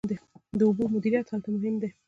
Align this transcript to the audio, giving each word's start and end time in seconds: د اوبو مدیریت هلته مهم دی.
د 0.57 0.59
اوبو 0.67 0.83
مدیریت 0.93 1.25
هلته 1.31 1.49
مهم 1.55 1.75
دی. 1.81 1.89